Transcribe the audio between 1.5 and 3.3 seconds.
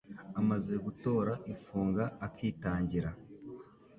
ifunga akitangira,